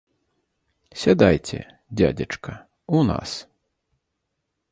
Сядайце, 1.01 1.59
дзядзечка, 1.99 2.57
у 2.97 3.05
нас! 3.13 3.37